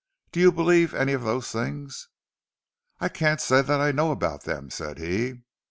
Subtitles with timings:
[0.31, 2.09] Do you believe any of those things?"
[2.99, 5.43] "I can't say that I know about them," said he.